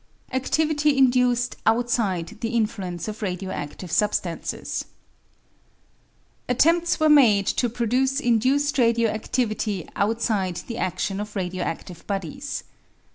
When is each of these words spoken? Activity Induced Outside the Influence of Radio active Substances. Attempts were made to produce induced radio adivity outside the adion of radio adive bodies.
Activity 0.33 0.97
Induced 0.97 1.57
Outside 1.63 2.37
the 2.41 2.55
Influence 2.55 3.07
of 3.07 3.21
Radio 3.21 3.51
active 3.51 3.91
Substances. 3.91 4.85
Attempts 6.49 6.99
were 6.99 7.07
made 7.07 7.45
to 7.45 7.69
produce 7.69 8.19
induced 8.19 8.79
radio 8.79 9.13
adivity 9.13 9.87
outside 9.95 10.55
the 10.65 10.77
adion 10.77 11.21
of 11.21 11.35
radio 11.35 11.63
adive 11.63 12.07
bodies. 12.07 12.63